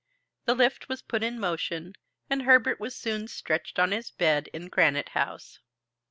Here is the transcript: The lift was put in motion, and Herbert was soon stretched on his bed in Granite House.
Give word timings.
The 0.45 0.55
lift 0.55 0.89
was 0.89 1.03
put 1.03 1.21
in 1.21 1.39
motion, 1.39 1.93
and 2.27 2.41
Herbert 2.41 2.79
was 2.79 2.95
soon 2.95 3.27
stretched 3.27 3.77
on 3.77 3.91
his 3.91 4.09
bed 4.09 4.49
in 4.51 4.67
Granite 4.67 5.09
House. 5.09 5.59